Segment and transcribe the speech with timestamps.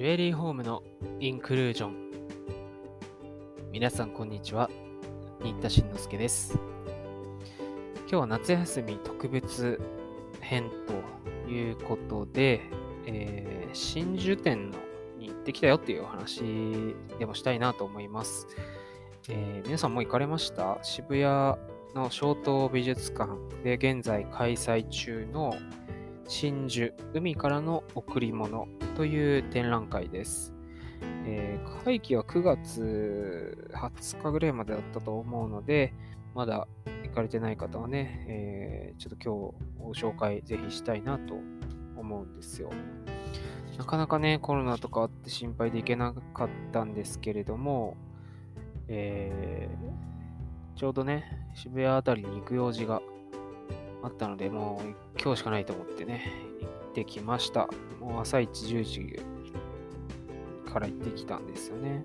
[0.00, 0.82] ジュエリーホームの
[1.18, 2.10] インクルージョン。
[3.70, 4.70] 皆さん、こんにちは。
[5.42, 6.58] 新田慎之介です。
[7.98, 9.78] 今日は夏休み特別
[10.40, 10.70] 編
[11.44, 12.62] ということで、
[13.04, 14.78] えー、真珠店の
[15.18, 16.42] に行ってきたよっていうお話
[17.18, 18.46] でもしたいなと思います。
[19.28, 20.78] えー、皆さんも行かれました？
[20.82, 21.24] 渋谷
[21.94, 23.32] の小東美術館
[23.62, 25.52] で現在開催中の
[26.26, 28.66] 真珠、海からの贈り物
[29.00, 30.52] という展覧会です。
[31.24, 35.94] えー、会期は9月20日ぐらいまでだったと思うので、
[36.34, 36.68] まだ
[37.04, 41.32] 行かれてない方はね、えー、ちょっと今日ご紹介ぜひしたいなと
[41.96, 42.68] 思うんですよ。
[43.78, 47.96] なかなかね、コロナとかあって心配で行けなかったんですけれども、
[48.88, 53.00] えー、ちょうどね、渋谷あたりに行く用事が
[54.02, 56.20] あったので、もう今日しかないと思ってね、
[56.60, 57.68] 行ってきました。
[58.00, 59.20] もう朝一10時
[60.70, 62.04] から行ってきたんですよね。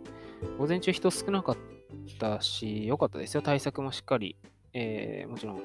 [0.57, 1.57] 午前中人少なかっ
[2.19, 3.41] たし、良かったですよ。
[3.41, 4.37] 対策もしっかり、
[4.73, 5.61] えー、もちろん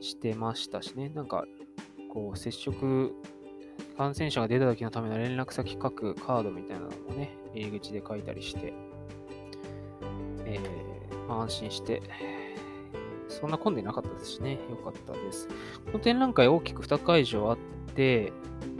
[0.00, 1.08] してましたしね。
[1.10, 1.44] なんか、
[2.12, 3.12] こう、接触、
[3.96, 8.72] 感染者が出た時のための連絡先書くカードみたいなのもね、入り口で書いたりして、
[10.46, 12.02] えー、安心して
[13.28, 15.48] そんな混んでなかったですしね、良かったです。
[15.86, 17.62] この展覧会大きく2会場あって、
[17.94, 18.32] で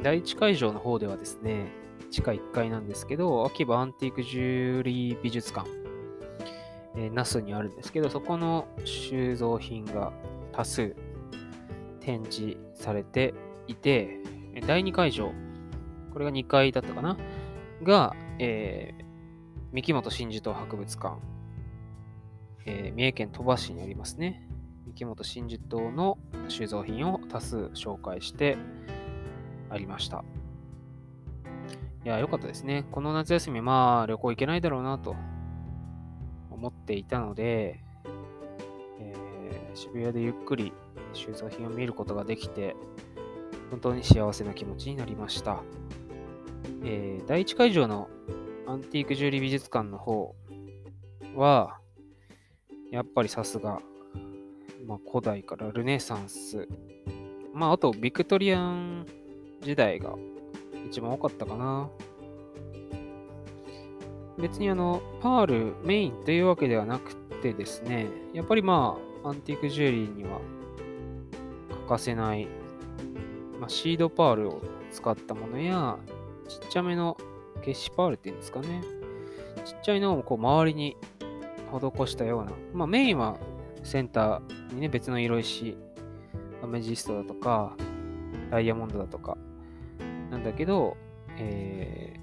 [0.02, 1.72] 第1会場の方ではですね、
[2.10, 5.68] 地下1階なんですけど、秋葉アンティークジュエリー美術館、
[6.96, 10.12] えー、にあるんですけど、そこの収蔵品が
[10.52, 10.94] 多数
[12.00, 13.34] 展示されて
[13.66, 14.18] いて、
[14.66, 15.32] 第2会場、
[16.12, 17.16] これが2階だったかな
[17.82, 19.04] が、えー、
[19.72, 21.34] 三木本真珠島博物館
[22.66, 24.48] えー、三重県鳥羽市にありますね、
[24.86, 26.18] 三木本真珠島の
[26.48, 28.56] 収蔵品を多数紹介して
[29.74, 30.24] ありました。
[32.04, 32.84] いや、良かったですね。
[32.92, 35.16] この夏休み、まあ、旅行行けないだろうなと
[36.50, 37.80] 思っていたので、
[39.00, 40.72] えー、渋谷でゆっくり
[41.12, 42.76] 収蔵品を見ることができて、
[43.70, 45.62] 本当に幸せな気持ちになりました。
[46.84, 48.08] えー、第1会場の
[48.66, 50.34] アンティークジュエリー美術館の方
[51.34, 51.78] は、
[52.90, 53.80] やっぱりさすが、
[54.86, 56.68] まあ、古代からルネサンス、
[57.54, 59.06] まあ、あとビクトリアン
[59.64, 60.14] 時代が
[60.86, 61.88] 一番多かったかな。
[64.38, 70.40] 別にあの、パールメインというわけではなくてですね、やっぱりまあ、アンティークジュエリーには
[71.70, 72.46] 欠かせない、
[73.58, 75.96] まあ、シードパールを使ったものや、
[76.48, 77.16] ちっちゃめの
[77.56, 78.82] 消しパールっていうんですかね。
[79.64, 80.96] ちっちゃいのをこう周りに
[81.72, 83.38] 施したような、まあ、メインは
[83.82, 85.76] センターにね、別の色石、
[86.62, 87.76] アメジストだとか、
[88.50, 89.38] ダイヤモンドだとか、
[90.44, 90.96] だけど、
[91.36, 92.14] え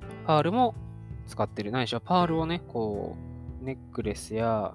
[0.00, 0.74] ー、パールも
[1.26, 1.70] 使ってる。
[1.70, 3.16] ないしはパールをね、こ
[3.60, 4.74] う、ネックレスや、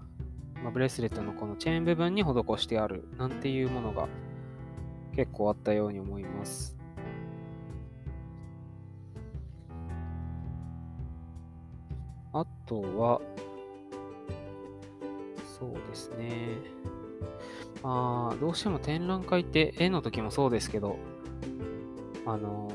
[0.63, 2.27] まあ、ブレスレットのこのチェーン部分に施
[2.57, 4.07] してある、なんていうものが
[5.15, 6.77] 結構あったように思います。
[12.31, 13.21] あとは、
[15.57, 16.49] そうですね。
[17.81, 20.97] まあ、どうしても展覧会って絵の時もそうですけど、
[22.25, 22.69] あの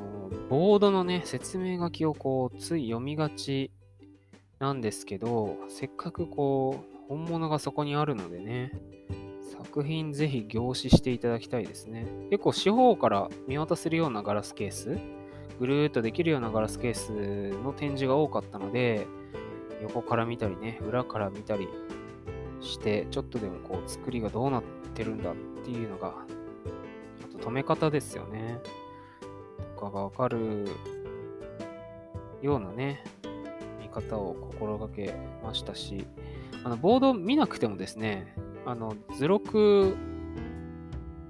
[0.49, 3.71] ボードのね、説明書きをこう、つい読みがち
[4.59, 8.73] なんですけど、せっかくこう、本物がそこにあるのでね、
[9.51, 12.07] 作品ぜひ凝視していただきたいですね。
[12.31, 14.99] 結構四方から見渡せるようなガラスケース、
[15.59, 17.13] ぐるーっとできるようなガラスケース
[17.63, 19.07] の展示が多かったので、
[19.83, 21.69] 横から見たりね、裏から見たり
[22.61, 24.63] して、ちょっとでもこう作りがどうなっ
[24.95, 25.35] てるんだっ
[25.65, 26.15] ていうのが、
[27.25, 28.59] あと止め方ですよね。
[29.81, 30.69] かがわかる
[32.43, 33.03] ようなね、
[33.81, 36.07] 見方を心がけましたし、
[36.63, 38.35] あの、ボード見なくてもですね、
[38.67, 39.97] あの、図録、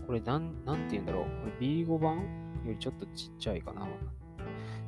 [0.07, 1.25] これなん、なんて言うんだろう。
[1.25, 1.31] こ
[1.61, 3.87] れ B5 版よりちょっとちっちゃいかな。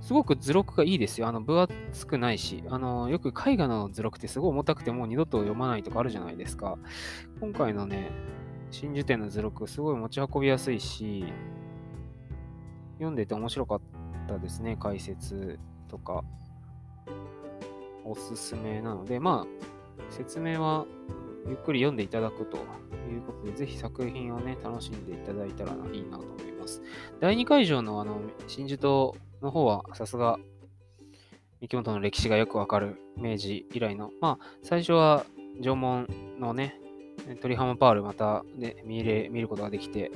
[0.00, 1.28] すごく図録がいいですよ。
[1.28, 2.64] あの、分厚くないし。
[2.68, 6.76] あの、よく絵画の図録ってすごい重たくてもう二度と読まないとかあるじゃないですか。
[7.40, 8.10] 今回のね、
[8.72, 11.24] 真珠店の図録、すごい持ち運びやすいし、
[13.02, 13.80] 読んでて面白かっ
[14.28, 15.58] たですね、解説
[15.88, 16.24] とか。
[18.04, 20.86] おすすめなので、まあ、説明は
[21.46, 26.82] ゆっくり読んでいただくということで、ぜひ作品をね、楽しんでいただいたらいいなと思います。
[27.20, 30.38] 第2会場のあの、真珠との方はさすが
[31.60, 35.24] 三木本の歴史がよくわかる明治以来の、まあ、最初は
[35.60, 36.08] 縄文
[36.40, 36.80] のね、
[37.40, 40.10] 鳥浜パールまた、ね、見れ見ることができて、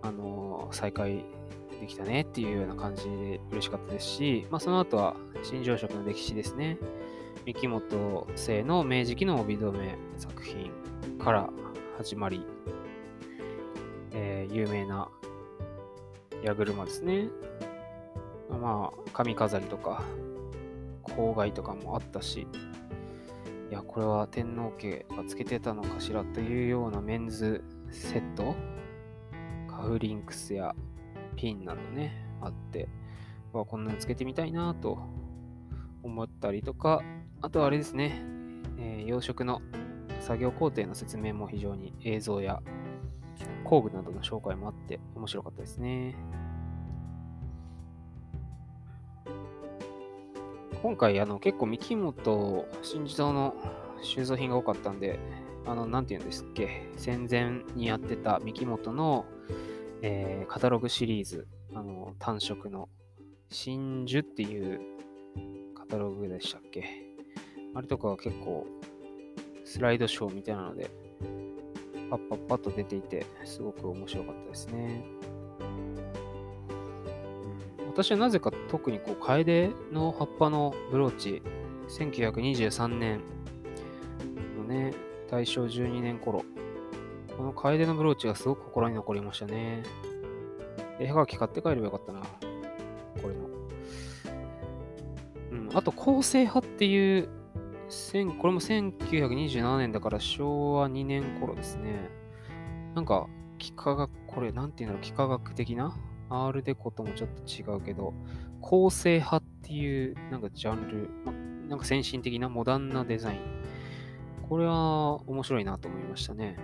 [0.00, 1.24] あのー、再開
[1.80, 6.78] できたねっていうような感じで嬉しかったですし、まあ、その後は新常食の歴史ですね。
[7.46, 10.70] 三木本製の明治期の帯留め作品
[11.18, 11.50] から
[11.98, 12.46] 始まり、
[14.12, 15.08] えー、有名な
[16.42, 17.28] 矢車ですね。
[18.48, 20.02] まあ、髪飾りとか、
[21.02, 22.46] 郊外とかもあったし、
[23.70, 28.54] いや、これは天皇家がつけてたのかしらというようなメンズセット、
[29.68, 30.74] カフリンクスや
[31.34, 32.88] ピンなどね、あって、
[33.52, 34.98] こんなのつけてみたいなと
[36.02, 37.02] 思ったりとか、
[37.40, 38.22] あとはあれですね、
[38.78, 39.60] えー、養殖の
[40.20, 42.62] 作業工程の説明も非常に映像や
[43.64, 46.16] 工具などの紹介もあって面白かったですね。
[50.82, 53.54] 今回あの結構三木本新次堂の
[54.02, 55.18] 収蔵品が多かったんで、
[55.66, 59.24] あの、なんて言うんですっけ、戦前にやってた三木本の、
[60.06, 62.90] えー、カタログシリーズ、あの、単色の
[63.48, 64.78] 真珠っていう
[65.74, 66.84] カタログでしたっけ？
[67.74, 68.66] あれとかは結構
[69.64, 70.90] スライドショーみたいなので、
[72.10, 75.06] パッパッパッと出ていて、すごく面白かったですね。
[77.86, 81.42] 私はなぜか特にこう、楓の葉っぱのブローチ、
[81.88, 83.22] 1923年
[84.58, 84.92] のね、
[85.30, 86.44] 大正12年頃、
[87.36, 89.82] この楓のブローチがすごく心に残りましたね。
[90.98, 92.20] 絵はがき買って帰ればよかったな。
[92.20, 92.26] こ
[93.28, 93.48] れの。
[95.50, 97.28] うん、あと、構成派っていう
[98.38, 102.08] これも1927年だから昭和2年頃ですね。
[102.94, 103.28] なんか、
[103.58, 105.96] 幾何学、これ、なんていうんだろう、幾何学的な？
[106.30, 108.14] アールデコともちょっと違うけど、
[108.60, 111.32] 構成派っていう、なんかジャンル、ま、
[111.68, 113.40] なんか先進的なモダンなデザイン。
[114.48, 116.56] これは面白いなと思いましたね。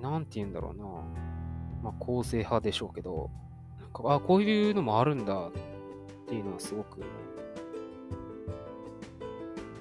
[0.00, 0.84] なんて言うんだろうな。
[1.82, 3.30] まあ、構成派でしょうけど、
[3.80, 5.52] なんか、あ、こういうのもあるんだっ
[6.26, 7.00] ていうのはすごく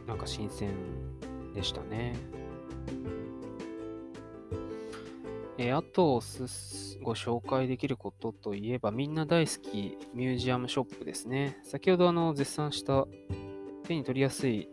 [0.10, 0.72] なんか新鮮
[1.54, 2.16] でしたね。
[5.60, 6.22] えあと
[7.04, 11.60] ご紹介できることといえば、みんな大好きミュージアムショップですね。
[11.64, 13.06] 先ほどあの絶賛した
[13.84, 14.68] 手に取りやすい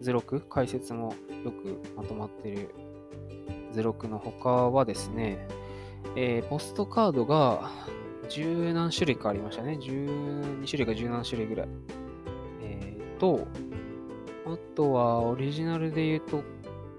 [0.00, 1.14] ゼロク解説も
[1.44, 2.74] よくまとまってる
[3.72, 5.46] ゼロクの他はですね、
[6.16, 7.70] えー、ポストカードが
[8.28, 9.78] 十何種類かありましたね。
[9.80, 11.68] 12種類か十何種類ぐらい。
[12.62, 13.46] えー、と、
[14.46, 16.42] あとは、オリジナルで言うと、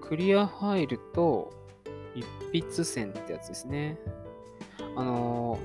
[0.00, 1.52] クリアファイルと
[2.14, 3.98] 一筆線ってやつですね。
[4.96, 5.58] あの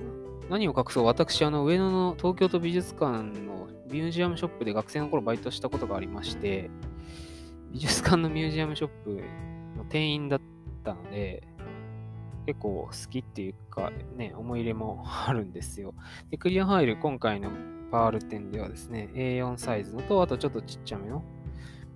[0.47, 6.69] ー、何を隠そう、私、あの、上野の東京都美術館のミュージアムショップで学生の頃バイトしたことがありまして、
[7.71, 9.21] 美術館のミュージアムショップ
[9.77, 10.45] の店員だった
[10.93, 11.43] ので、
[12.45, 15.93] 結構好きっていうか、ね、思い入れも あるんですよ。
[16.29, 17.49] で、クリアファイル、今回の
[17.91, 21.23] パール店ではですね、A4 サイズのと、あとちょっとちっちゃめの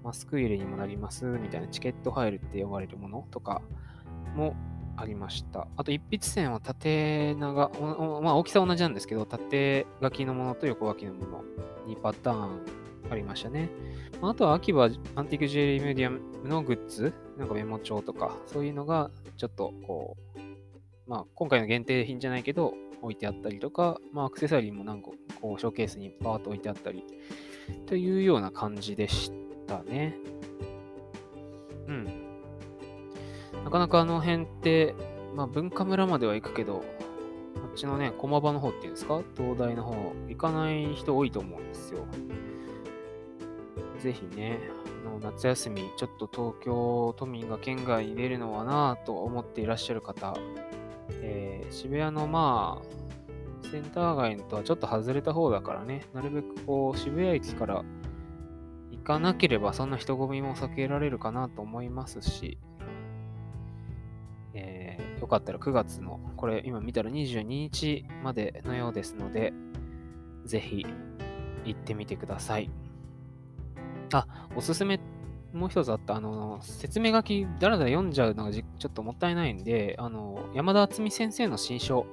[0.03, 3.61] マスク入れにもなりますみたいなチケットファイルって呼ばれるものとか
[4.35, 4.55] も
[4.95, 5.67] ありました。
[5.77, 7.71] あと一筆線は縦長、
[8.21, 11.43] まあ大きさ同じなんですけど、縦書きのものと横書きのもの
[11.87, 12.82] 2パターン
[13.13, 13.69] ありましたね。
[14.21, 20.39] あとは秋葉アンティークジュエリーメディアムのグッズ、なんかメモ帳とか、そういうのがちょっとこう、
[21.07, 27.03] まあ今回の限定品じゃないけど、置いてあったりとか、まあアクセサリーも何個こうショーケースにパーッと置いてあったり
[27.85, 29.43] というような感じでした。
[29.65, 30.17] たね。
[31.87, 32.05] うん。
[33.63, 34.93] なかなかあの辺って、
[35.35, 36.83] まあ文化村までは行くけど、こ
[37.71, 39.21] っちのね、駒場の方っていうんですか？
[39.37, 39.95] 東大の方、
[40.27, 42.05] 行かない人多いと思うんですよ。
[44.03, 44.59] ぜひね、
[45.05, 50.35] あの夏休み、ちょっと東京都民が県外に出るのはなぁと思っていらっしゃる方、
[51.21, 57.85] えー、渋谷のまあ、センター街とはちょっと外れた方だからね、なるべくこう渋谷駅から
[58.91, 62.57] 行かなければそんな人混みも避けられるかなと思いますし、
[64.53, 69.53] えー、よかったら9月の、これ今見たら22日までのようですので、
[70.43, 70.85] ぜひ
[71.63, 72.69] 行ってみてください。
[74.19, 74.99] あ、おすすめ
[75.53, 82.05] もう一つあった、あの、説明書きだらだら読んじゃうのがちょっともったいないんで、あの、山田敦美先生の新書、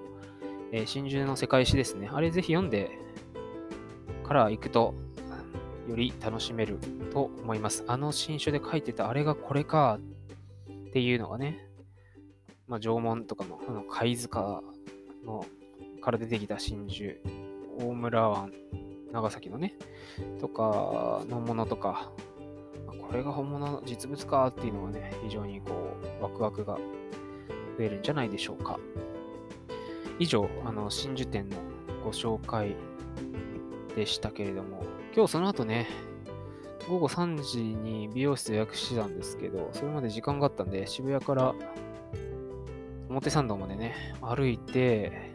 [0.73, 2.09] えー、真珠の世界史ですね。
[2.13, 2.91] あれぜひ読んで
[4.25, 4.95] から行くと
[5.89, 6.79] より楽しめる
[7.13, 7.85] と思います。
[7.89, 9.99] あの新書で書いてたあれがこれか
[10.89, 11.67] っていうのがね、
[12.69, 14.63] まあ、縄文とかのあの貝塚
[15.27, 15.45] の
[16.01, 17.17] から出てきた真珠、
[17.79, 18.53] 大村湾、
[19.13, 19.77] 長崎のね、
[20.41, 22.13] とかのものとか、
[22.87, 26.77] これが本物の実物かっていうのがね、非常にこう、ワクワクが
[27.77, 28.79] 増えるんじゃないでしょうか。
[30.19, 31.57] 以上、あの、真珠店の
[32.05, 32.77] ご紹介
[33.97, 35.89] でしたけれども、今日その後ね、
[36.89, 41.55] 午後3時に美容室予約してたんですけど、それまで時間があったんで、渋谷から
[43.09, 45.30] 表参道までね、歩いて、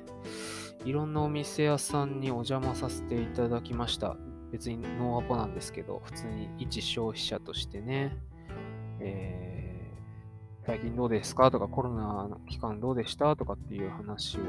[0.86, 4.16] いろんなお店屋さんにお邪魔させていただきました。
[4.52, 8.16] 別にノーアポなんですけど、普通に一消費者としてね、
[9.00, 11.50] えー、最近どうですか？
[11.50, 13.36] とか、コロナの期間どうでした？
[13.36, 14.42] とかっていう話を、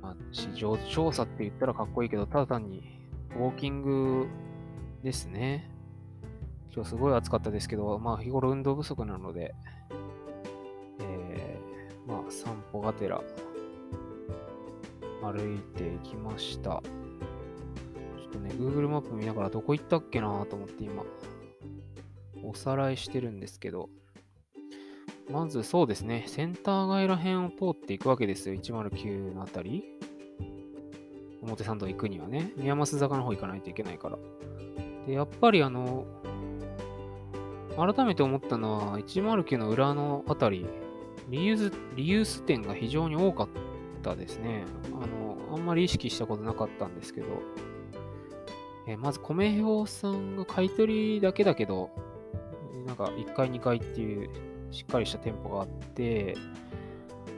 [0.00, 2.84] まあ、市場調査って言ったらかっこいいけど、ただ単に
[3.36, 4.28] ウォーキング
[5.02, 5.68] ですね。
[6.72, 9.52] 今日すごい暑かったですけど、まあ日頃運動不足なので、
[11.00, 13.20] えー、まあ散歩がてら。
[15.22, 16.70] 歩いていきました。
[16.70, 16.80] ちょ
[18.28, 21.04] っとね、Google マップ見ながらどこ行ったっけなと思って今、
[22.42, 23.88] おさらいしてるんですけど、
[25.30, 29.84] まずそうですね、センター街ら辺を通っていくわけですよ、109のあたり。
[31.42, 34.18] 表参道行くにはね、宮益坂の方行かないといけないから。
[35.06, 36.04] で、やっぱりあの、
[37.76, 40.66] 改めて思ったのは、109の裏のあたり、
[41.28, 43.69] リユース、リユース店が非常に多かった
[44.00, 44.64] たですね。
[44.92, 47.26] あの、あんまり意識したことなかったんですけど、
[48.86, 51.90] えまず米表さんが買い取りだけだけど、
[52.86, 54.30] なんか1階2階っていう
[54.70, 56.36] しっかりした店舗があって、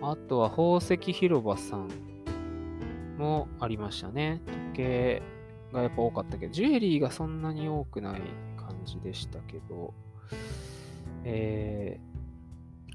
[0.00, 1.88] あとは宝石広場さん
[3.18, 4.40] もありましたね。
[4.74, 5.22] 時計
[5.72, 8.20] がやっぱ多かったけど、ジュエリーがそんなに多くない
[8.56, 9.94] 感じでしたけど、
[11.24, 12.00] え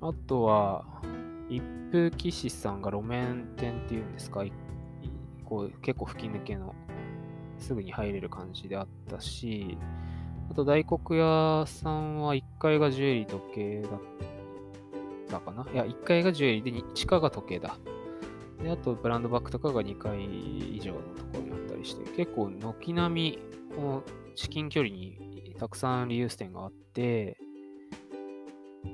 [0.01, 0.85] ー、あとは、
[1.49, 1.61] 一
[1.91, 4.43] 風騎士さんが路面店っていうんですか、
[5.45, 6.75] こう結構吹き抜けの、
[7.57, 9.77] すぐに入れる感じであったし、
[10.49, 13.91] あと大黒屋さんは1階がジュエリー時計だっ
[15.29, 15.65] たかな？
[15.73, 17.77] いや、1階がジュエリーで地下が時計だ。
[18.61, 23.39] で、あとブランドバッグとかが2階以上のところにあったりして、結構軒並み、
[23.75, 24.03] この
[24.35, 27.37] 至近距離にたくさんリユース店があって、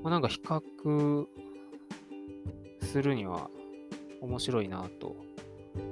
[0.02, 1.26] まあ、なんか比較
[2.94, 3.50] するには
[4.22, 5.16] 面白いなと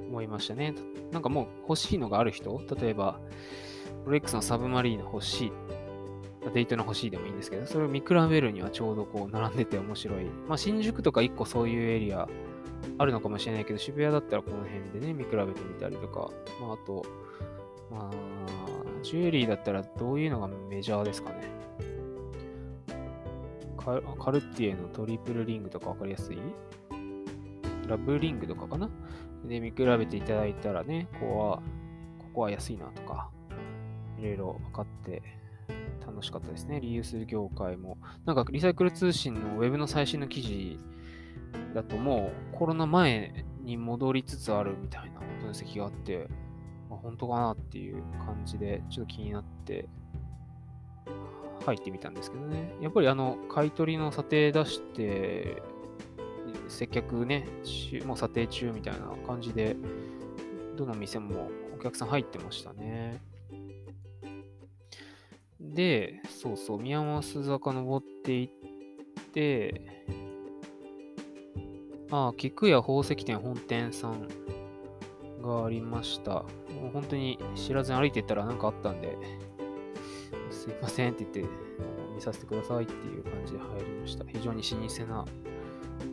[0.08, 0.72] 思いましたね。
[1.10, 3.18] なんかもう欲しいのがある人、例えば、
[4.06, 5.52] ロレックスのサブマリーナ欲しい、
[6.54, 10.26] デイトナ欲しいでもいいんですけど、それを見比べるにはちょうどこう並んでて面白い。
[10.46, 12.28] まあ、新宿とか1個そういうエリア
[12.98, 16.30] あるのかもしれないけど、渋谷だったらこの辺でね、見比べてみたりとか、
[16.60, 17.04] まあ、あと、
[17.90, 21.50] まあ、ジュエリーだったらどういうのがメジャーですかね。
[23.84, 26.38] カルティエのトリプルリングとかわかりやすい？
[27.88, 28.90] ラブリングとかかな？
[29.44, 31.56] で、見比べていただいたらね、ここは、
[32.18, 33.30] ここは安いなとか、
[34.18, 35.22] いろいろ分かって
[36.06, 36.80] 楽しかったですね。
[36.80, 37.98] リユース業界も。
[38.24, 40.78] なんかリサイクル通信のウェブの最新の記事
[41.74, 46.28] だともうコロナ前に戻りつつあるみたいな分析があって、
[46.88, 49.88] まあ、本当かなっていう感じでちょっと気になって
[51.64, 52.74] 入ってみたんですけどね。
[52.80, 55.62] やっぱりあの買い取りの査定出して
[56.72, 57.46] 接客ね、
[58.06, 59.76] もう査定中みたいな感じで、
[60.76, 63.20] どの店もお客さん入ってましたね。
[65.60, 68.48] で、そうそう、宮益坂登っていっ
[69.32, 69.82] て、
[72.10, 74.28] ああ、菊屋宝石店本店さん
[75.40, 76.32] がありました。
[76.32, 79.16] もう本当に知らずに歩いてったら何かあったんで、
[80.50, 81.54] すいませんって言って、
[82.14, 84.24] 見させてくださいっていう感じで入りました。
[84.26, 85.24] 非常に老舗な、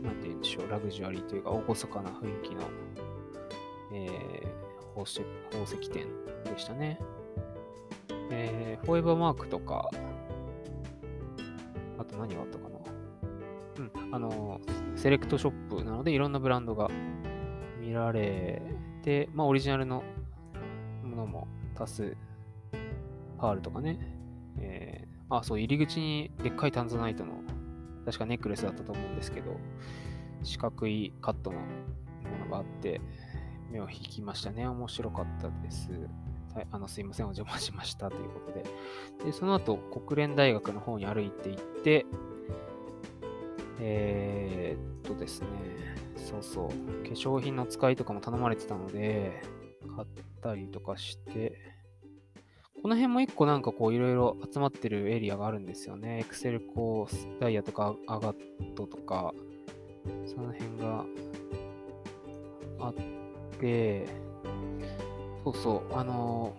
[0.03, 2.61] なんて言うんでしょう、ラグジュアリーというか、厳かな雰囲気の、
[3.93, 6.07] えー、宝石宝石店
[6.43, 6.99] でしたね。
[8.31, 9.89] えー、フォーエバーマークとか、
[11.97, 12.79] あと何があったかな
[13.79, 14.61] うん、あの、
[14.95, 16.89] セレクトショップなので、いろんなブランドが
[17.79, 18.61] 見られ
[19.03, 20.03] て、まあ、オリジナルの
[21.03, 22.15] ものも多数、
[23.37, 23.99] パールとかね、
[24.59, 27.38] えー、あ、そう、入り口にでっかいタンザナイトの、
[28.05, 29.55] 確かネックレスだったと思うんですけど、
[30.43, 31.65] 四角いカットのも
[32.45, 33.01] のがあって、
[33.71, 34.67] 目を引きましたね。
[34.67, 35.89] 面白かったです。
[36.53, 38.63] はい、あのすいません、お邪魔しましたということで。
[39.25, 42.05] で、その後、国連大学の方に歩いていって、
[43.79, 45.47] えー、っとですね、
[46.15, 49.41] そうそう、化粧品の使いとかも頼まれてたので、
[49.95, 50.07] 買っ
[50.41, 51.78] たりとかして、
[52.81, 56.19] この辺も一個なんかこういろいろ集まってるエリアがあるんですよね。
[56.19, 59.33] エクセルコースダイヤとかアガットとか、
[60.25, 61.05] その辺が
[62.79, 62.93] あっ
[63.59, 64.05] て、
[65.43, 66.55] そうそう、あの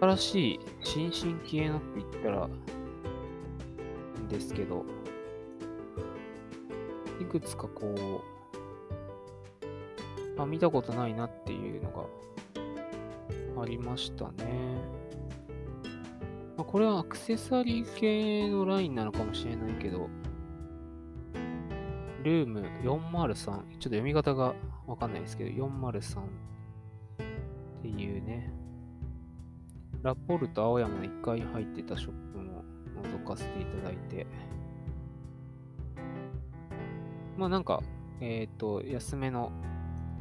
[0.00, 4.84] ー、新しい新進気鋭のって言ったら、んですけど、
[7.20, 8.22] いくつかこ
[10.36, 12.04] う、あ、見たことないなっていうのが
[13.60, 14.98] ありましたね。
[16.56, 20.08] まあ、これはアクセサリー系のラインなのかもしれないけど、
[22.24, 24.54] ルーム403、ちょっと読み方が
[24.86, 26.24] わかんないですけど、403っ
[27.82, 28.52] ていうね、
[30.02, 32.64] ラポルト青山の1階入ってたショップも
[33.02, 34.26] 覗かせていただいて、
[37.36, 37.82] まあなんか、
[38.20, 39.52] えっ、ー、と、安めの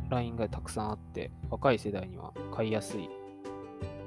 [0.09, 3.09] ラインがたくさんあって、若い世代には買いやすい、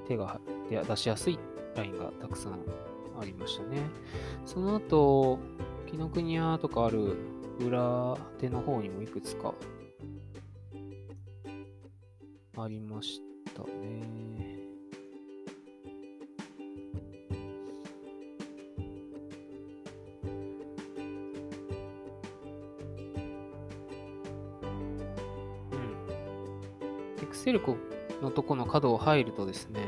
[0.09, 0.41] 手が
[0.71, 1.39] 出しやすい
[1.77, 2.61] ラインがたくさん
[3.21, 3.83] ありましたね。
[4.45, 5.39] その後、
[5.87, 7.17] 紀ノ国屋とかある
[7.61, 9.55] 裏手の方にもいくつか
[12.57, 13.21] ありまし
[13.55, 14.50] たね。
[27.51, 27.77] セルコ
[28.23, 29.81] のとこの角を入るとですね、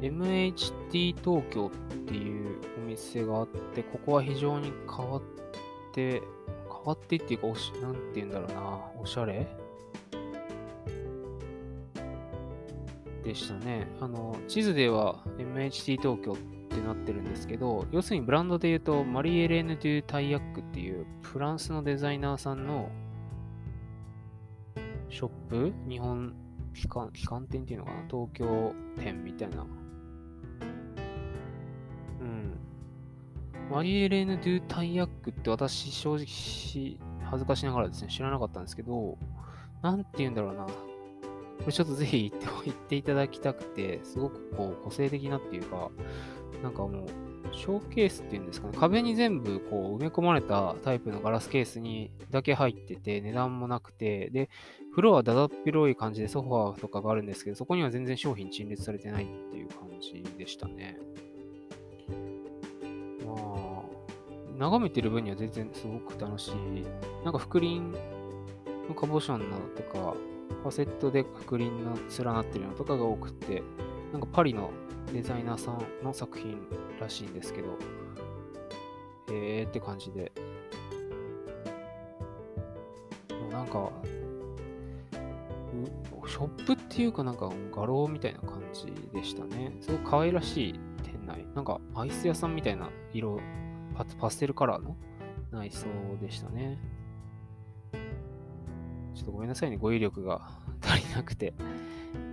[0.00, 1.70] MHT 東京っ
[2.08, 5.22] ていうお店があって、ここは非常に変わっ
[5.94, 6.20] て、
[6.68, 9.46] 変わってっていうか、おしなんて言うんだろうな、おしゃれ？
[13.22, 13.86] でしたね。
[14.00, 16.36] あの、地図では MHT 東京っ
[16.76, 22.90] てなってるんですけど、要するにブランドで言うと、マリエレーヌ・デュ・タイヤックっていうフランスのデザイナーさんの
[25.10, 25.72] ショップ？
[25.88, 26.34] 日本
[26.74, 28.02] 機関、機関店っていうのかな？
[28.08, 29.66] 東京店みたいな。
[32.20, 32.58] うん。
[33.70, 36.26] マリエレーヌ・ドゥ・タイヤックって私正直
[37.24, 39.18] 恥ずかしながらですね、知らなかったんですけど、
[39.82, 40.64] なんて言うんだろうな。
[40.66, 40.72] こ
[41.66, 45.90] れちょっとぜひ言って言っていただきたくて、すごくこう個性的なっていうか、
[46.62, 47.06] なんかもう
[47.52, 54.48] ショーケースっていうんですかね、壁に全部こう埋め込まれたタイプのガラスケースにだけ入ってて、値段もなくて、で、
[54.90, 60.98] 風呂はだだっ広い感じでソファーとかがあるんですけど、そこには全然商品陳列されてないっていう感じでしたね。
[63.26, 63.82] まあ、
[64.56, 66.54] 眺めてる分には全然すごく楽しい。
[67.24, 67.92] なんか福輪
[68.88, 70.14] のカボシャンなどとか、
[70.62, 73.62] ファセットで福輪の連なってるのとかが多くて、
[74.12, 74.70] なんかパリの
[75.12, 76.58] デザイナーさんの作品
[77.00, 77.76] らしいんですけど、
[79.30, 80.32] えーって感じで。
[83.50, 83.90] なんか、
[86.26, 89.76] ショップっていうかなんか画廊みたいな感じでしたね。
[89.80, 91.46] すごく可愛らしい店内。
[91.54, 93.40] なんかアイス屋さんみたいな色、
[93.94, 94.96] パパステルカラーの
[95.50, 95.86] 内装
[96.20, 96.78] でしたね。
[99.14, 100.48] ちょっとごめんなさいね、語彙力が
[100.80, 101.54] 足りなくて。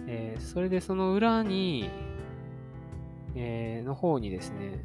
[0.08, 1.89] えー、それでその裏に、
[3.36, 4.80] えー、の方にですね、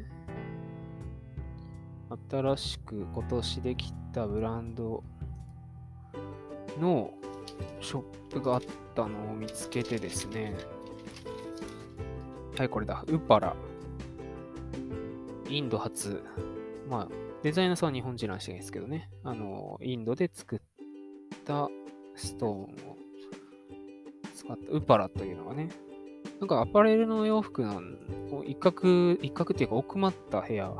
[2.29, 5.03] 新しく今年できたブランド
[6.79, 7.11] の
[7.79, 8.61] ショップがあっ
[8.95, 10.55] たのを見つけてですね、
[12.57, 13.03] はい、これだ。
[13.07, 13.55] ウパラ。
[15.49, 16.23] インド初。
[16.89, 17.07] まあ、
[17.43, 19.09] デザイナーさんは日本人らしいですけどね。
[19.23, 20.59] あの、インドで作っ
[21.45, 21.69] た
[22.15, 22.67] ストーンを
[24.41, 25.69] 使った、ウパラというのがね、
[26.39, 27.97] なんかアパレルの洋服なん
[28.45, 30.73] 一角、一角っていうか奥まった部屋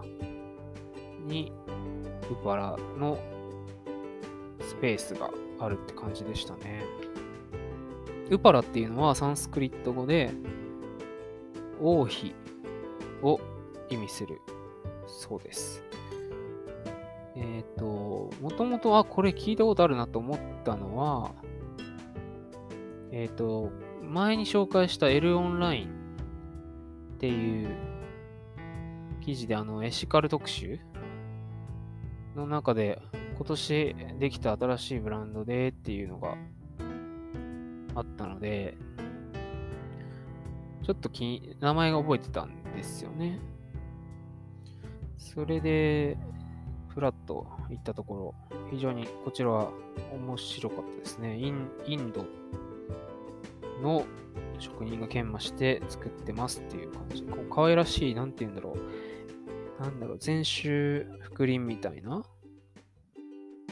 [1.28, 1.52] に
[2.32, 3.18] ウパラの
[4.62, 6.84] スペースがあるって感じでしたね。
[8.30, 10.32] ウパラっていうのはサンスクリット語で
[11.82, 12.34] 王妃
[13.22, 13.40] を
[13.90, 14.40] 意味する
[15.06, 15.84] そうです。
[17.36, 21.32] えっ、ー、と、もともとはこれ聞いたことあるなと思ったのは、
[23.12, 23.72] えっ、ー、と、
[24.02, 25.90] 前に紹介した L オンライン
[27.16, 27.70] っていう
[29.22, 30.80] 記事であのエシカル特集
[32.36, 33.02] の中で
[33.36, 36.36] 今年できた新しいブランドでっていうのが
[37.96, 38.78] あったので、
[40.84, 43.40] ちょっと気名前が覚えてたんですよね。
[45.18, 46.18] それで、
[46.90, 49.72] フラッと行ったところ、非常にこちらは
[50.14, 51.38] 面白かったですね。
[51.38, 52.26] インインド
[53.82, 54.06] の
[54.60, 57.24] 職人が研磨して作ってますっていう感じ。
[57.24, 59.82] こう可愛らしい、なんて言うんだろう。
[59.82, 62.24] なんだろう、全周福輪みたいな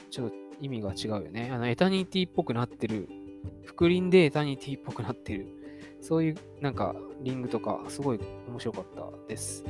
[0.10, 1.50] ちょっと意味が違うよね。
[1.52, 3.08] あの、エタニティっぽくなってる。
[3.64, 5.48] 福輪でエタニティっぽくなってる。
[6.02, 9.64] そういう、なんか、リングとか、すごい面白かったです。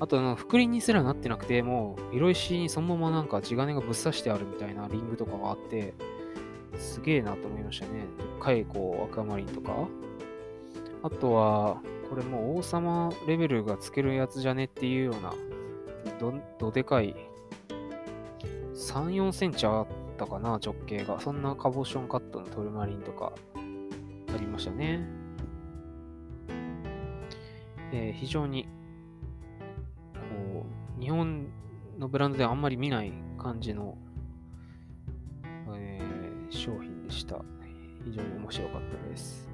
[0.00, 5.94] あと、あの、福輪にすらなってなくて、もう、色石にそのままなんか地金がぶっ刺してあるみたいなリングとかがあって、
[6.78, 7.92] すげえなと思いましたね。
[7.92, 8.06] でっ
[8.40, 9.88] かい、こう、赤マリンとか。
[11.02, 15.32] あとは、これもう王様レベルがつけるやつじゃねっていうような、
[16.18, 17.14] ど、どでかい
[18.74, 21.20] 3、4センチあったかな、直径が。
[21.20, 25.06] そんなカボションカットのトルマリンとかありましたね。
[27.92, 28.68] えー、非常に、
[30.14, 30.66] こ
[30.98, 31.46] う、日本
[31.98, 33.96] のブランドではあんまり見ない感じの、
[36.50, 37.44] 商品でした。
[38.04, 39.48] 非常に面白かったです。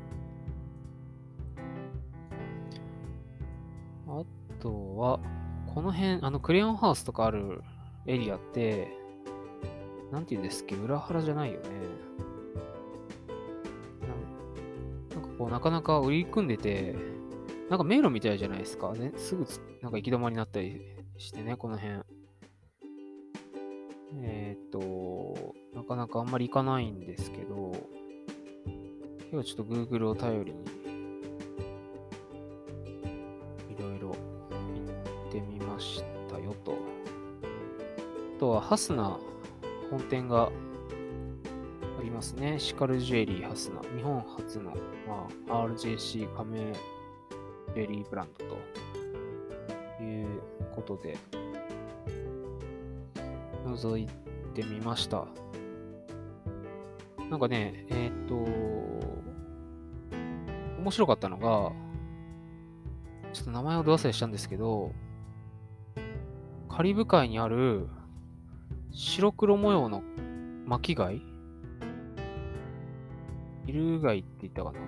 [4.06, 4.24] あ
[4.60, 5.20] とは、
[5.72, 7.62] この辺、あの、クレヨンハウスとかある
[8.06, 8.88] エリアって、
[10.10, 10.74] なんて言うんですっけ？
[10.74, 11.68] 裏腹じゃないよね。
[15.14, 16.96] なんかこう、なかなか売り組んでて、
[17.68, 18.92] なんか迷路みたいじゃないですか。
[18.94, 19.46] ね、すぐ
[19.80, 20.82] なんか行き止まりになったり
[21.18, 22.00] してね、この辺。
[24.16, 27.72] えー、っと、なかなかあんまり行かないんですけど、
[29.30, 30.58] 今日はちょっと Google を頼りに、
[33.70, 34.14] いろいろ行
[35.28, 36.72] ってみましたよと。
[36.72, 39.18] あとは、ハスナ
[39.90, 40.50] 本店があ
[42.02, 42.58] りますね。
[42.58, 43.80] シカルジュエリーハスナ。
[43.96, 44.74] 日本初の、
[45.06, 46.58] まあ、RJC 加盟
[47.74, 50.40] ジュエリーブランドという
[50.74, 51.16] ことで、
[53.74, 54.06] 覗い
[54.54, 55.26] てみました。
[57.30, 58.34] なんかね、えっ、と、
[60.80, 61.72] 面白かったのが、
[63.32, 64.92] ちょっと名前をど忘れしたんですけど、
[66.68, 67.88] カリブ海にある
[68.90, 70.02] 白黒模様の
[70.66, 71.22] 巻貝？
[73.66, 74.80] イルガイって言ったかな？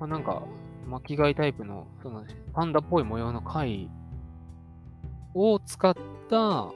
[0.00, 0.42] まあ、なんか、
[0.86, 3.90] 巻貝タイプの、そのパンダっぽい模様の貝
[5.34, 5.94] を使っ
[6.28, 6.72] た、ま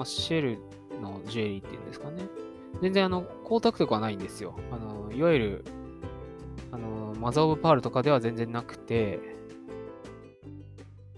[0.00, 0.58] あ、シェル
[1.00, 2.28] のジュエリーっていうんですかね。
[2.82, 4.54] 全然あの、光沢とかはないんですよ。
[4.70, 5.64] あの、いわゆる、
[6.70, 9.20] あの、マザー・オブ・パールとかでは全然なくて、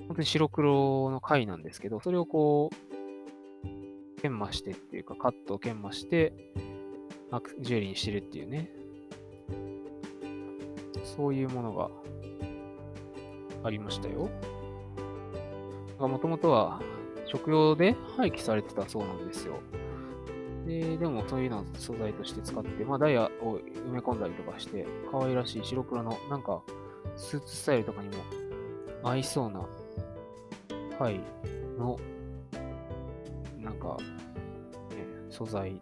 [0.07, 6.33] 本当に白黒の貝なんですけど、それをこう、研磨してっていうか、カットを研磨して、
[7.61, 8.71] ジュエリーにしてるっていうね。
[11.17, 11.91] そういうものが
[13.63, 14.31] ありましたよ。
[15.99, 16.81] もともとは
[17.31, 19.61] 食用で廃棄されてたそうなんですよ。
[20.67, 26.63] ででもそういうのを素材として使って、まあ、ダイヤを埋め込んだりとかして、可愛らしい白黒の、なんか、
[27.17, 28.15] スーツスタイルとかにも
[29.03, 29.67] 合いそうな、
[30.99, 31.21] はい、
[31.79, 31.99] の、
[33.59, 33.97] なんか、
[34.91, 35.81] ね、素材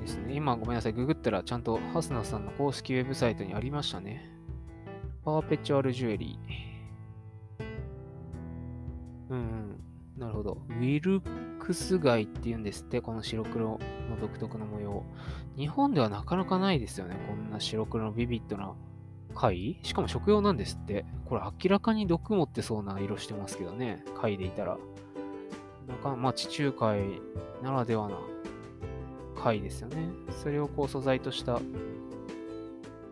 [0.00, 0.34] ですね。
[0.34, 4.30] 今ごめんなさい、ググったらちゃんとハスナさんの公式ウェブサイトにありましたね。
[5.24, 6.65] パーペチュアルジュエリー。
[9.36, 10.62] うん、なるほど。
[10.68, 11.20] ウィル
[11.58, 15.04] クス貝って言うんですって、この白黒の独特の模様。
[15.56, 18.74] 日本ではなかなかないですよね、こんな白黒のビビッドな
[19.34, 21.04] 貝しかも食用なんですって。
[21.26, 24.78] これ明らかに毒持ってそうな色してますけどね、貝でいたら。
[25.86, 27.20] なんか、まあ地中海
[27.62, 28.18] ならではな
[29.36, 30.08] 貝ですよね。
[30.30, 31.60] それをこう素材とした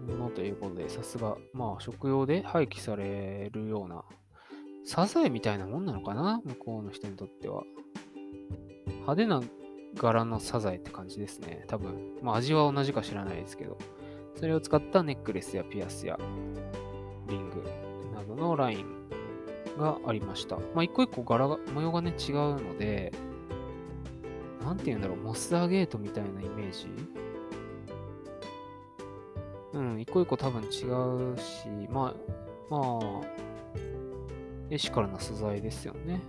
[0.09, 4.05] ものということで、さすが、まあ、食用で廃棄されるような、
[4.85, 6.41] サザエみたいなもんなのかな？
[6.45, 7.65] 向こうの人にとっては。
[8.87, 9.43] 派手な
[9.95, 11.65] 柄のサザエって感じですね。
[11.69, 12.19] 多分。
[12.23, 13.79] まあ、味は同じか知らないですけど。
[14.37, 16.19] それを使ったネックレスやピアスや
[17.29, 17.63] リング
[18.15, 18.85] などのライン
[19.79, 20.57] がありました。
[20.57, 23.13] まあ、一個一個柄が、模様がね、違うので、
[24.63, 26.89] なんて言うんだろう、モスアゲートみたいなイメージ？
[29.73, 30.71] うん、一個一個多分違う
[31.39, 32.15] し、まあ、
[32.71, 33.01] まあ、
[34.75, 36.21] エシカルな素材ですよね。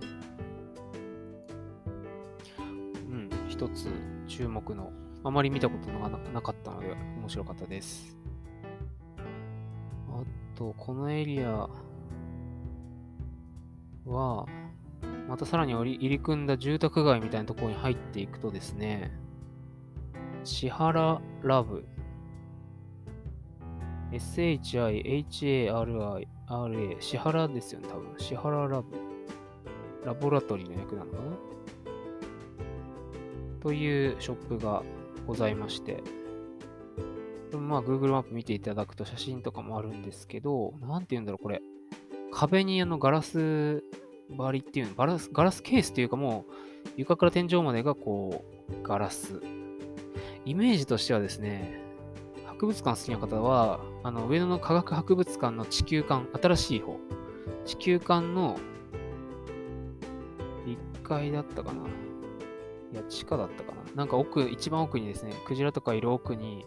[3.10, 3.90] うん、一つ
[4.28, 4.92] 注目の、
[5.24, 8.16] あまり見たことがなかったので面白かったです。
[10.08, 10.22] あ
[10.54, 11.68] と、このエリア
[14.04, 14.46] は、
[15.28, 19.10] またさらに入り組んだ住宅街みたいなところに入っていくとですね、
[20.44, 21.84] 千原ラブ
[24.12, 25.16] SHIHARI
[26.48, 28.14] SHIHARI-RA、シハラですよね、多分。
[28.18, 28.96] シハララブ。
[30.04, 31.22] ラボラトリーの役なのかな？
[33.60, 34.82] というショップが
[35.26, 36.02] ございまして。
[37.52, 41.60] まあ、Google マップ見ていただくと写真とかもあるんですけど、なんて言うんだろう、これ。
[42.32, 43.82] 壁にあのガラス
[44.36, 46.52] 張りっていうの、ガラス、ガラスケースっていうかもう、
[46.96, 49.40] 床から天井までがこう、ガラス。
[50.44, 51.82] イメージとしてはですね、
[52.56, 56.98] 博物館好きな方は、あの、上野の科学博物館の地球館、新しい方。
[57.66, 58.56] 地球館の
[60.64, 61.82] 1階だったかな。
[62.92, 63.82] いや、地下だったかな。
[63.94, 66.64] なんか奥、一番奥にですね、クジラとかいる奥に、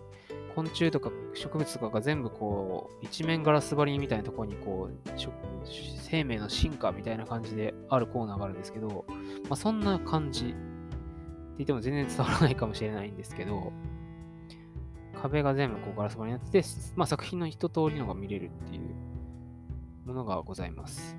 [0.53, 5.09] 昆虫とか植物とかが全部こう、一面ガラス張りみたいなところにこう、
[5.65, 9.15] 生命の進化みたいな感じであるコーナーがあるんですけど、ま
[9.51, 10.55] あ、そんな感じって
[11.57, 13.73] 言っても全然伝わらないかもしれないんですけど、
[15.21, 18.81] 壁が全部こうガラス張りになってて、まあ、作品の一通りのが見れるっていう
[20.05, 21.15] ものがございます。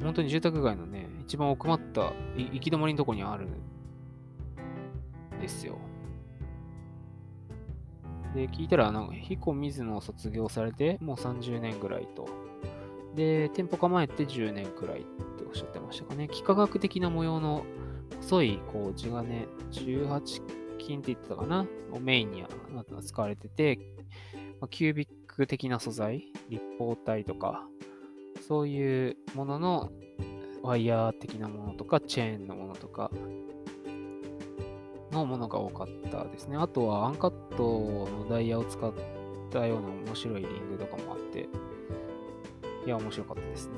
[0.00, 5.76] 本当に住宅街のね、一番奥まった行き止まりのとこにあるんですよ。
[8.34, 12.26] で、聞いたら、なんか、彦水野を卒業されて、もう30年ぐらいと。
[13.14, 16.28] で、店舗構えて10年くらいっておっしゃってましたかね。
[16.32, 17.66] 幾何学的な模様の
[18.22, 21.66] 細い、こう、地金、18金って言ってたかな？
[21.92, 22.44] をメインに
[23.02, 23.78] 使われてて、
[24.60, 27.64] まあ、キュービック的な素材、立方体とか、
[28.46, 29.92] そういうものの
[30.62, 33.10] ワイヤー的なものとか、チェーンのものとか、
[35.10, 36.56] のものが多かったですね。
[36.56, 38.92] あとはアンカットのダイヤを使っ
[39.50, 41.48] たような面白いリングとかもあって、
[42.86, 43.74] いや、面白かったですね。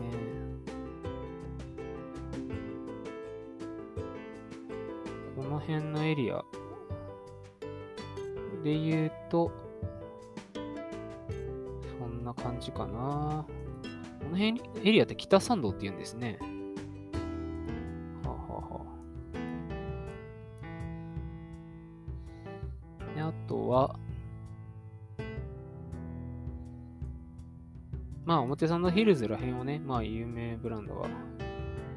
[5.37, 6.45] この辺のエリア
[8.65, 9.53] で言うと、
[11.99, 13.45] そんな感じかな。
[14.21, 16.39] この辺エリアって北参道って言うんですね。
[18.25, 18.37] はあ、は
[18.79, 18.81] は
[23.13, 23.97] あ、であとは、
[28.25, 31.11] まあ、表参道ヒルズら辺をね、まあ、有名ブランドが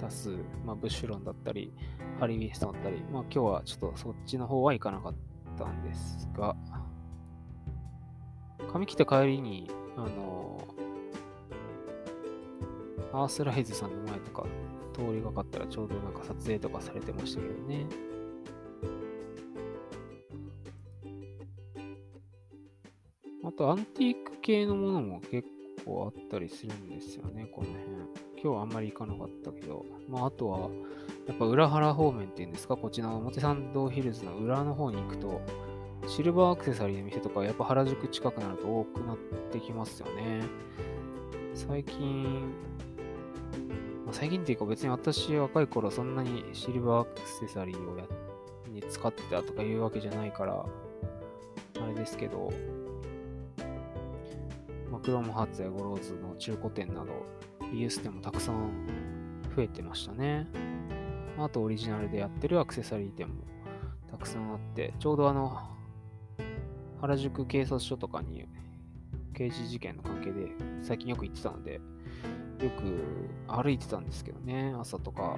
[0.02, 0.32] 多数、
[0.66, 1.72] まあ、ブッシュロンだったり、
[2.20, 5.18] ハリー・ウィストンだったり、まあ、今日はちょっとそっちの方は行かなかった
[5.58, 6.56] たんですが、
[8.72, 10.68] 髪切った帰りに、あの、
[13.14, 14.46] アースライズさんの前とか
[14.94, 17.86] 通りがかったらちょうどなんか撮影とかされてましたけどね。
[23.44, 25.48] あとアンティーク系のものも結
[25.86, 27.88] 構あったりするんですよね、この辺。
[28.40, 29.86] 今日はあんまり行かなかったけど。
[30.10, 30.70] まああとは、
[31.28, 35.42] やっぱ裏原方面っていうんですか、こっちの表参道ヒルズの裏の方に行くと、
[36.08, 39.18] シルバーアクセサリーの店とか、やっぱ原宿近くなると多くなっ
[39.52, 40.44] てきますよね。
[41.54, 42.24] 最近、
[44.06, 48.06] まあ、最近っていうか別に私若い頃そんなにシルバーアクセサリーをや
[48.70, 50.54] に使ってたとかいうわけじゃないから、
[51.84, 52.54] あれですけど、
[54.90, 57.26] まあ、クロムハーツやゴローズの中古店など、
[57.74, 58.72] リユース店もたくさん
[59.56, 60.48] 増えてましたね。
[61.40, 63.44] あとオリジナルでやってるアクセサリー店も
[64.10, 65.60] たくさんあって、ちょうどあの、
[67.00, 68.48] 原宿警察署とかに
[69.34, 70.48] 刑事事件の関係で
[70.82, 71.80] 最近よく行ってたので、よ
[72.72, 75.38] く歩いてたんですけどね、朝とか。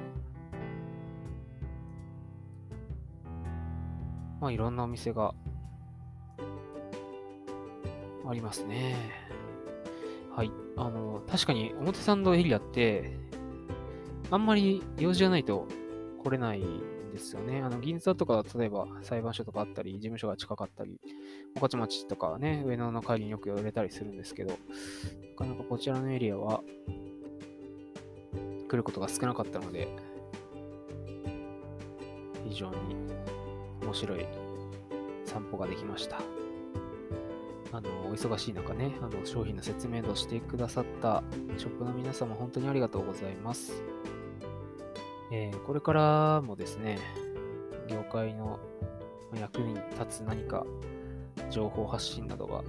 [4.39, 5.33] まあいろんなお店が
[8.25, 8.95] ありますね。
[10.33, 10.51] はい。
[10.77, 13.17] あの、確かに表参道エリアって、
[14.31, 15.67] あんまり用事がないと
[16.19, 16.61] 来れない
[17.11, 17.61] ですよね。
[17.61, 20.99] あの、銀座とか、例えば裁判所とかあったり、事務所が近かったり、
[21.59, 24.57] 御徒町とかはね、上野の帰りによく寄れたりするんですけど、な
[25.37, 26.61] かなかこちらのエリアは
[28.67, 29.87] 来ることが少なかったので、
[32.47, 32.75] 非常に
[33.81, 34.25] 面白い
[35.25, 36.21] 散歩ができました。
[37.71, 41.23] あの、お忙しい中ね、あの、商品の説明度をしてくださった
[41.57, 43.83] ショップの皆様、本当にありがとうございます。
[45.31, 46.99] えー、これからもですね、
[47.87, 48.59] 業界の
[49.39, 50.65] 役に立つ何か
[51.49, 52.63] 情報発信などが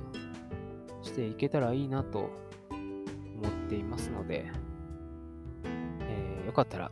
[1.02, 2.30] していけたらいいなと
[2.70, 4.50] 思っていますので、
[5.64, 6.90] えー、よかったら、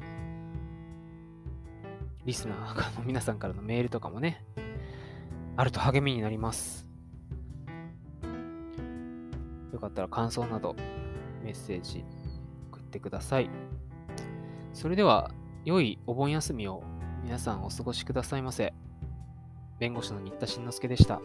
[2.25, 4.45] リスナーの皆さんからのメールとかもね、
[5.57, 6.87] あると励みになります。
[9.73, 10.75] よかったら感想など
[11.43, 12.05] メッセージ
[12.71, 13.51] 送ってください。
[14.73, 15.31] それでは、
[15.69, 16.83] 良いお盆休みを
[17.23, 18.73] 皆さんお過ごしくださいませ。
[19.79, 21.21] 弁護士の新田慎之介でした。